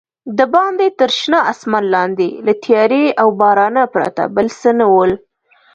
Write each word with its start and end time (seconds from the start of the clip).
دباندې 0.37 0.87
تر 0.99 1.09
شنه 1.19 1.39
اسمان 1.51 1.83
لاندې 1.93 2.27
له 2.45 2.53
تیارې 2.65 3.05
او 3.21 3.27
بارانه 3.39 3.83
پرته 3.93 4.23
بل 4.35 4.47
څه 4.59 4.69
نه 4.79 4.85
ول. 4.95 5.11